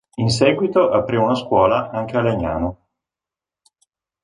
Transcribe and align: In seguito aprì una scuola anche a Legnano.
In 0.15 0.29
seguito 0.29 0.89
aprì 0.89 1.15
una 1.15 1.35
scuola 1.35 1.91
anche 1.91 2.17
a 2.17 2.21
Legnano. 2.23 2.87